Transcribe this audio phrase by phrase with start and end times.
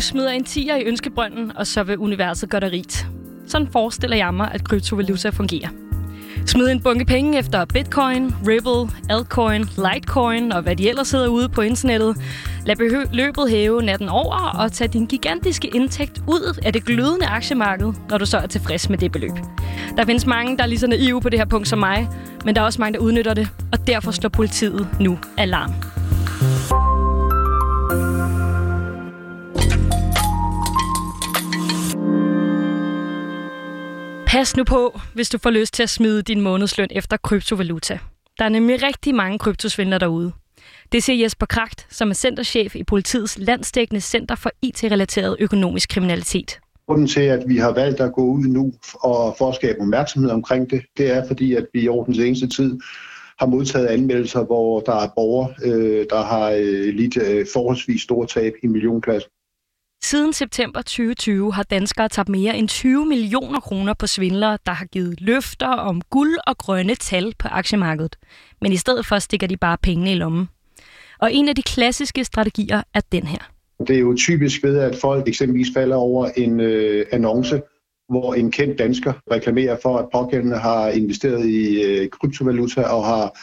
[0.00, 3.06] Du smider en tiger i ønskebrønden, og så vil universet gøre dig rigt.
[3.46, 5.68] Sådan forestiller jeg mig, at kryptovaluta fungerer.
[6.46, 11.48] Smid en bunke penge efter Bitcoin, Ripple, Altcoin, Litecoin og hvad de ellers hedder ude
[11.48, 12.16] på internettet.
[12.66, 12.76] Lad
[13.14, 18.18] løbet hæve natten over og tag din gigantiske indtægt ud af det glødende aktiemarked, når
[18.18, 19.34] du så er tilfreds med det beløb.
[19.96, 22.08] Der findes mange, der er lige så naive på det her punkt som mig,
[22.44, 25.99] men der er også mange, der udnytter det, og derfor slår politiet nu alarm.
[34.30, 37.98] Pas nu på, hvis du får lyst til at smide din månedsløn efter kryptovaluta.
[38.38, 40.32] Der er nemlig rigtig mange kryptosvindlere derude.
[40.92, 46.60] Det siger Jesper Kragt, som er centerchef i politiets landsdækkende Center for IT-relateret økonomisk kriminalitet.
[46.86, 50.30] Grunden til, at vi har valgt at gå ud nu og for at skabe opmærksomhed
[50.30, 52.78] omkring det, det er fordi, at vi over den seneste tid
[53.38, 58.26] har modtaget anmeldelser, hvor der er borgere, øh, der har øh, lidt øh, forholdsvis store
[58.26, 59.30] tab i millionklassen.
[60.02, 64.84] Siden september 2020 har danskere tabt mere end 20 millioner kroner på svindlere, der har
[64.84, 68.16] givet løfter om guld og grønne tal på aktiemarkedet.
[68.60, 70.48] Men i stedet for stikker de bare pengene i lommen.
[71.18, 73.50] Og en af de klassiske strategier er den her.
[73.86, 77.62] Det er jo typisk ved, at folk eksempelvis falder over en øh, annonce,
[78.08, 83.38] hvor en kendt dansker reklamerer for, at pågældende har investeret i øh, kryptovaluta og har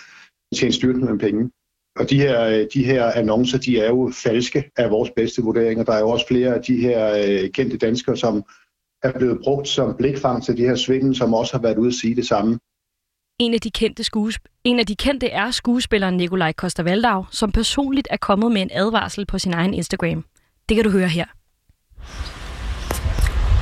[0.55, 1.51] tjent styrten med penge.
[1.99, 5.83] Og de her, de her annoncer, de er jo falske af vores bedste vurderinger.
[5.83, 8.43] Der er jo også flere af de her øh, kendte danskere, som
[9.03, 11.93] er blevet brugt som blikfang til de her svindel, som også har været ude at
[11.93, 12.59] sige det samme.
[13.39, 18.07] En af de kendte, skuesp- en af de kendte er skuespilleren Nikolaj Koster som personligt
[18.11, 20.25] er kommet med en advarsel på sin egen Instagram.
[20.69, 21.25] Det kan du høre her.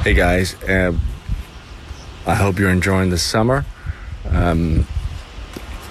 [0.06, 0.96] Hey guys, uh,
[2.28, 3.62] I hope you're enjoying the summer.
[4.26, 4.86] Um,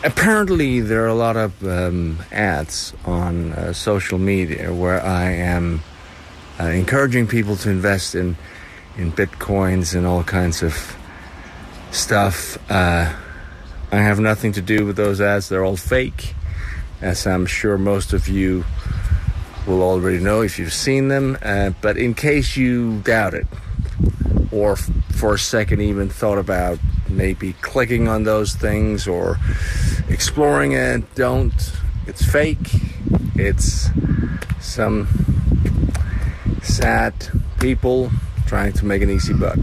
[0.04, 5.82] apparently, there are a lot of um, ads on uh, social media where I am
[6.60, 8.36] uh, encouraging people to invest in
[8.96, 10.96] in bitcoins and all kinds of
[11.90, 12.58] stuff.
[12.70, 13.12] Uh,
[13.90, 16.34] I have nothing to do with those ads; they're all fake,
[17.00, 18.64] as I'm sure most of you
[19.66, 21.38] will already know if you've seen them.
[21.42, 23.46] Uh, but in case you doubt it,
[24.52, 26.78] or f- for a second even thought about
[27.16, 29.38] maybe clicking on those things or
[30.08, 31.72] exploring it, don't.
[32.06, 32.68] It's fake.
[33.36, 33.90] It's
[34.60, 35.06] some
[36.62, 37.12] sad
[37.60, 38.10] people
[38.46, 39.58] trying to make an easy buck.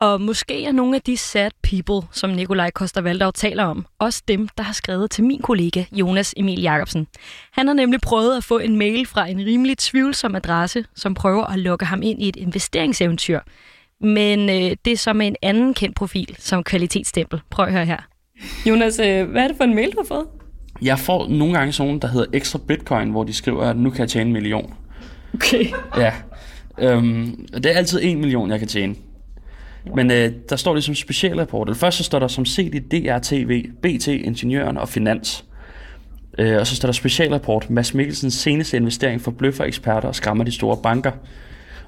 [0.00, 4.48] Og måske er nogle af de sad people, som Nikolaj Koster taler om, også dem,
[4.48, 7.06] der har skrevet til min kollega Jonas Emil Jacobsen.
[7.52, 11.44] Han har nemlig prøvet at få en mail fra en rimelig tvivlsom adresse, som prøver
[11.44, 13.40] at lokke ham ind i et investeringseventyr.
[14.00, 17.40] Men øh, det er så med en anden kendt profil som kvalitetsstempel.
[17.50, 18.08] Prøv at høre her.
[18.66, 20.26] Jonas, øh, hvad er det for en mail, du har fået?
[20.82, 24.00] Jeg får nogle gange sådan, der hedder ekstra bitcoin, hvor de skriver, at nu kan
[24.00, 24.74] jeg tjene en million.
[25.34, 25.64] Okay.
[25.96, 26.12] Ja.
[26.78, 28.94] Øhm, det er altid en million, jeg kan tjene.
[29.94, 31.76] Men øh, der står det som specialrapport.
[31.76, 35.44] Først så står der som set i DRTV, BT, Ingeniøren og Finans.
[36.38, 37.70] Øh, og så står der specialrapport.
[37.70, 41.12] Mads Mikkelsens seneste investering for bløffer eksperter og skræmmer de store banker.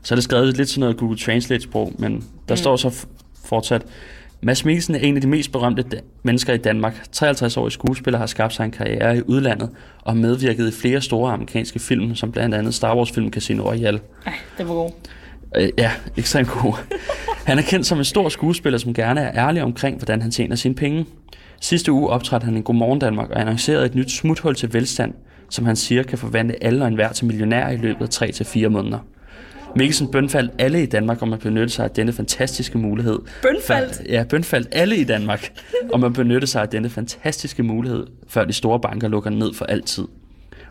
[0.03, 2.13] Så er det skrevet lidt sådan noget Google Translate-sprog, men
[2.49, 2.57] der mm.
[2.57, 3.07] står så
[3.45, 3.83] fortsat.
[4.43, 5.85] Mads Mikkelsen er en af de mest berømte
[6.23, 7.13] mennesker i Danmark.
[7.13, 9.71] 53 årig skuespiller har skabt sig en karriere i udlandet
[10.03, 14.01] og medvirket i flere store amerikanske film, som blandt andet Star Wars-film Casino Royale.
[14.27, 14.91] Ej, det var god.
[15.57, 16.75] Øh, ja, ekstremt god.
[17.45, 20.57] Han er kendt som en stor skuespiller, som gerne er ærlig omkring, hvordan han tjener
[20.57, 21.07] sine penge.
[21.61, 25.15] Sidste uge optrådte han i Godmorgen Danmark og annoncerede et nyt smuthul til velstand,
[25.51, 28.99] som han siger kan forvandle alle og enhver til millionær i løbet af 3-4 måneder.
[29.77, 33.19] Mikkelsen bønfaldt alle i Danmark om at benytte sig af denne fantastiske mulighed.
[33.43, 34.03] Bønfaldt?
[34.09, 35.53] Ja, bønfaldt alle i Danmark
[35.95, 39.65] om at benytte sig af denne fantastiske mulighed, før de store banker lukker ned for
[39.65, 40.05] altid.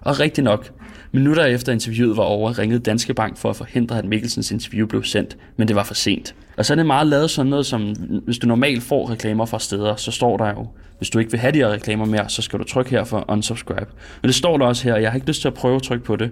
[0.02, 0.72] Og rigtig nok,
[1.12, 5.04] minutter efter interviewet var over, ringede Danske Bank for at forhindre, at Mikkelsens interview blev
[5.04, 6.36] sendt, men det var for sent.
[6.58, 7.82] Og så er det meget lavet sådan noget som,
[8.26, 10.68] hvis du normalt får reklamer fra steder, så står der jo,
[10.98, 13.26] hvis du ikke vil have de her reklamer mere, så skal du trykke her for
[13.28, 13.92] unsubscribe.
[14.22, 15.82] Men det står der også her, og jeg har ikke lyst til at prøve at
[15.82, 16.32] trykke på det,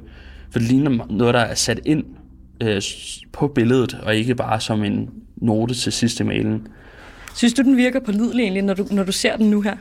[0.51, 2.03] for det ligner noget, der er sat ind
[2.61, 2.81] øh,
[3.31, 6.67] på billedet, og ikke bare som en note til sidste mailen.
[7.35, 9.75] Synes du, den virker pålidelig egentlig, når du, når du ser den nu her?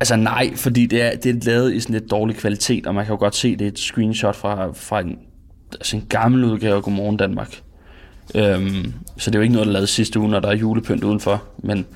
[0.00, 3.04] Altså nej, fordi det er, det er lavet i sådan lidt dårlig kvalitet, og man
[3.04, 5.18] kan jo godt se, det er et screenshot fra, fra en,
[5.72, 7.62] altså en gammel udgave af Godmorgen Danmark.
[8.34, 10.56] Øhm, så det er jo ikke noget, der er lavet sidste uge, når der er
[10.56, 11.44] julepynt udenfor.
[11.58, 11.86] Men,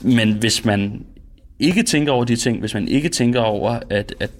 [0.00, 1.04] men hvis man
[1.58, 4.30] ikke tænker over de ting, hvis man ikke tænker over, at, at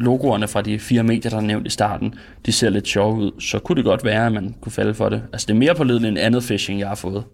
[0.00, 2.14] logoerne fra de fire medier, der er nævnt i starten,
[2.46, 5.08] de ser lidt sjove ud, så kunne det godt være, at man kunne falde for
[5.08, 5.22] det.
[5.32, 7.24] Altså det er mere pålideligt end andet phishing, jeg har fået.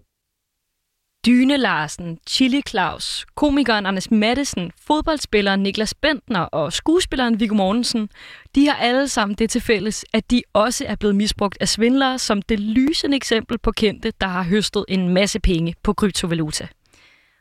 [1.25, 8.09] Dyne Larsen, Chili Claus, komikeren Anders Mattesen, fodboldspilleren Niklas Bentner og skuespilleren Viggo Mortensen,
[8.55, 12.19] de har alle sammen det til fælles, at de også er blevet misbrugt af svindlere
[12.19, 16.67] som det lysende eksempel på kendte, der har høstet en masse penge på kryptovaluta.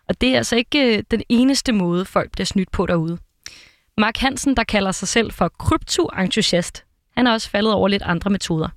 [0.08, 3.18] Og det er altså ikke øh, den eneste måde, folk bliver snydt på derude.
[3.98, 6.84] Mark Hansen, der kalder sig selv for kryptoentusiast,
[7.16, 8.68] han er også faldet over lidt andre metoder.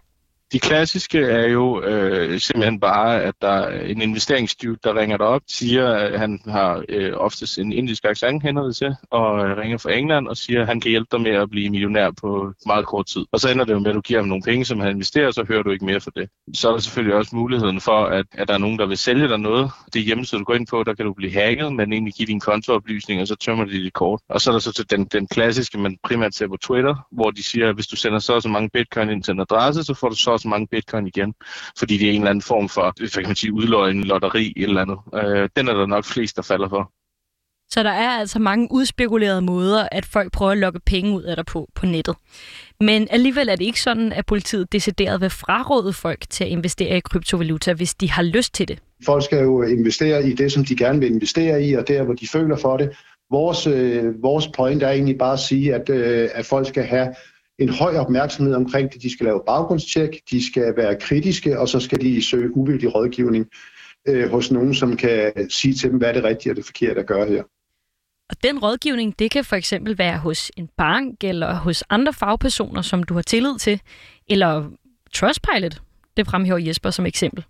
[0.52, 5.26] De klassiske er jo øh, simpelthen bare, at der er en investeringsdude, der ringer dig
[5.26, 9.78] op, siger, at han har øh, oftest en indisk accent hænder til, og øh, ringer
[9.78, 12.86] fra England og siger, at han kan hjælpe dig med at blive millionær på meget
[12.86, 13.26] kort tid.
[13.32, 15.32] Og så ender det jo med, at du giver ham nogle penge, som han investerer,
[15.32, 16.30] så hører du ikke mere for det.
[16.54, 19.28] Så er der selvfølgelig også muligheden for, at, at der er nogen, der vil sælge
[19.28, 19.72] dig noget.
[19.94, 22.40] Det hjemmeside, du går ind på, der kan du blive hacket, men egentlig give din
[22.40, 24.22] kontooplysning, og så tømmer de dit kort.
[24.30, 27.44] Og så er der så den, den klassiske, man primært ser på Twitter, hvor de
[27.44, 29.94] siger, at hvis du sender så og så mange bitcoin ind til en adresse, så
[29.94, 31.34] får du så så mange bitcoin igen,
[31.80, 34.82] fordi det er en eller anden form for, for kan man sige, udløgn, lotteri eller
[34.82, 35.00] andet.
[35.16, 36.92] Øh, den er der nok flest, der falder for.
[37.72, 41.36] Så der er altså mange udspekulerede måder, at folk prøver at lokke penge ud af
[41.36, 42.16] dig på på nettet.
[42.80, 46.98] Men alligevel er det ikke sådan, at politiet decideret vil fraråde folk til at investere
[46.98, 48.80] i kryptovaluta, hvis de har lyst til det.
[49.06, 52.14] Folk skal jo investere i det, som de gerne vil investere i, og der, hvor
[52.14, 52.90] de føler for det.
[53.32, 57.16] Vores, øh, vores point er egentlig bare at sige, at, øh, at folk skal have
[57.60, 59.02] en høj opmærksomhed omkring det.
[59.02, 63.48] De skal lave baggrundstjek, de skal være kritiske, og så skal de søge uvildig rådgivning
[64.08, 67.00] øh, hos nogen, som kan sige til dem, hvad er det rigtige og det forkerte
[67.00, 67.44] at gøre her.
[68.30, 72.82] Og den rådgivning, det kan for eksempel være hos en bank eller hos andre fagpersoner,
[72.82, 73.82] som du har tillid til,
[74.28, 74.70] eller
[75.14, 75.82] Trustpilot.
[76.18, 77.46] Det fremhæver Jesper som eksempel.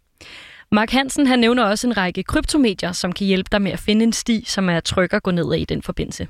[0.71, 4.03] Mark Hansen han nævner også en række kryptomedier, som kan hjælpe dig med at finde
[4.03, 6.27] en sti, som er tryg at gå ned i den forbindelse.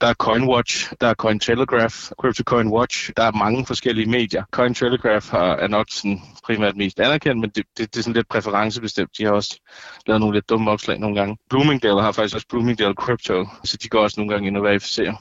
[0.00, 3.10] Der er CoinWatch, der er Cointelegraph, CryptoCoin Watch.
[3.16, 4.44] Der er mange forskellige medier.
[4.50, 8.28] Cointelegraph har, er nok sådan primært mest anerkendt, men det, det, det er sådan lidt
[8.28, 9.10] præferencebestemt.
[9.18, 9.60] De har også
[10.06, 11.36] lavet nogle lidt dumme opslag nogle gange.
[11.50, 15.14] Bloomingdale har faktisk også Bloomingdale Crypto, så de går også nogle gange ind og verificerer.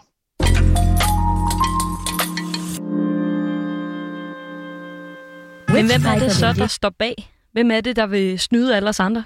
[5.74, 7.16] Men hvem er det så, der står bag?
[7.52, 9.24] Hvem er det, der vil snyde alle os andre?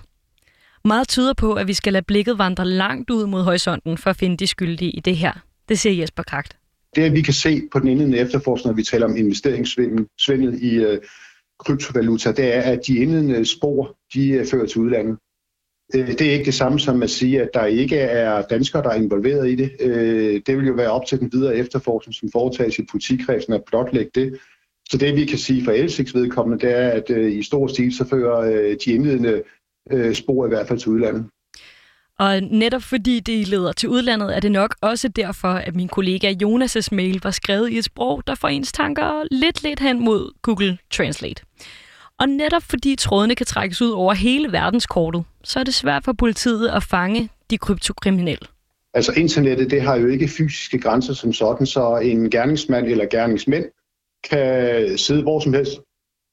[0.85, 4.15] Meget tyder på, at vi skal lade blikket vandre langt ud mod horisonten for at
[4.15, 5.33] finde de skyldige i det her.
[5.69, 6.57] Det siger Jesper Kragt.
[6.95, 11.01] Det, vi kan se på den indledende efterforskning, når vi taler om investeringssvindel i øh,
[11.59, 15.17] kryptovaluta, det er, at de indledende spor, de øh, fører til udlandet.
[15.95, 18.89] Øh, det er ikke det samme som at sige, at der ikke er danskere, der
[18.89, 19.71] er involveret i det.
[19.79, 23.63] Øh, det vil jo være op til den videre efterforskning, som foretages i politikredsen at
[23.67, 24.39] blotlægge det.
[24.89, 27.95] Så det, vi kan sige for Elsiks vedkommende, det er, at øh, i stor stil,
[27.95, 29.43] så fører øh, de indledende
[29.91, 31.25] øh, spor i hvert fald til udlandet.
[32.19, 36.33] Og netop fordi det leder til udlandet, er det nok også derfor, at min kollega
[36.43, 40.31] Jonas' mail var skrevet i et sprog, der får ens tanker lidt lidt hen mod
[40.41, 41.43] Google Translate.
[42.19, 46.13] Og netop fordi trådene kan trækkes ud over hele verdenskortet, så er det svært for
[46.13, 48.47] politiet at fange de kryptokriminelle.
[48.93, 53.65] Altså internettet, det har jo ikke fysiske grænser som sådan, så en gerningsmand eller gerningsmænd
[54.29, 55.71] kan sidde hvor som helst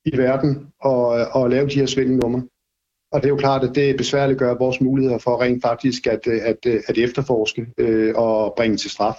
[0.05, 2.43] i verden og, og lave de her svindelnumre.
[3.17, 6.27] Og det er jo klart, at det besværligt gør vores muligheder for rent faktisk at,
[6.27, 9.17] at, at efterforske øh, og bringe til straf.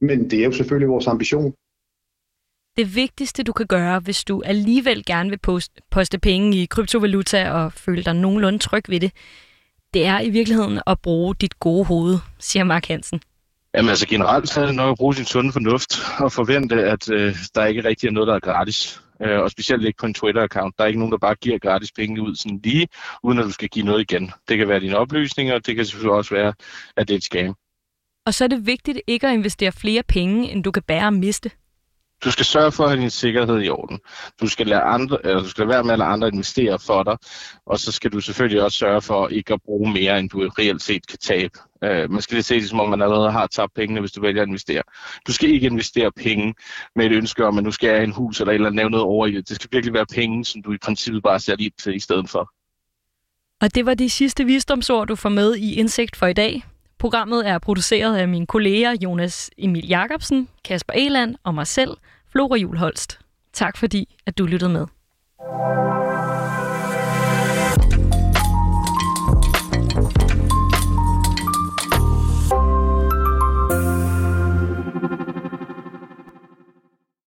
[0.00, 1.54] Men det er jo selvfølgelig vores ambition.
[2.76, 7.50] Det vigtigste, du kan gøre, hvis du alligevel gerne vil poste, poste penge i kryptovaluta
[7.50, 9.12] og føle dig nogenlunde tryg ved det,
[9.94, 13.20] det er i virkeligheden at bruge dit gode hoved, siger Mark Hansen.
[13.74, 17.10] Jamen altså generelt så er det nok at bruge sin sunde fornuft og forvente, at
[17.10, 20.14] øh, der ikke rigtig er noget, der er gratis øh, og specielt ikke på en
[20.14, 20.74] Twitter-account.
[20.78, 22.88] Der er ikke nogen, der bare giver gratis penge ud sådan lige,
[23.22, 24.32] uden at du skal give noget igen.
[24.48, 26.54] Det kan være dine oplysninger, og det kan selvfølgelig også være,
[26.96, 27.54] at det er et scam.
[28.26, 31.12] Og så er det vigtigt ikke at investere flere penge, end du kan bære at
[31.12, 31.50] miste.
[32.24, 34.00] Du skal sørge for at have din sikkerhed i orden.
[34.40, 37.02] Du skal lade, andre, eller du skal lade være med at lade andre investere for
[37.02, 37.16] dig,
[37.66, 40.82] og så skal du selvfølgelig også sørge for ikke at bruge mere, end du reelt
[40.82, 41.58] set kan tabe.
[41.84, 44.20] Øh, man skal lige se det, som om man allerede har tabt pengene, hvis du
[44.20, 44.82] vælger at investere.
[45.26, 46.54] Du skal ikke investere penge
[46.96, 48.90] med et ønske om, at nu skal jeg have en hus eller et eller andet
[48.90, 49.48] noget over i det.
[49.48, 52.30] Det skal virkelig være penge, som du i princippet bare sætter ind til i stedet
[52.30, 52.52] for.
[53.60, 56.64] Og det var de sidste visdomsord, du får med i Indsigt for i dag.
[56.98, 61.96] Programmet er produceret af mine kolleger Jonas Emil Jacobsen, Kasper Eland og mig selv,
[62.32, 63.18] Flora Julholst.
[63.52, 64.86] Tak fordi, at du lyttede med.